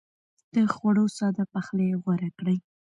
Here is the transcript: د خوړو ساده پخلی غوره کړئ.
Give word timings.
د 0.53 0.55
خوړو 0.73 1.05
ساده 1.17 1.43
پخلی 1.53 1.89
غوره 2.01 2.29
کړئ. 2.37 2.57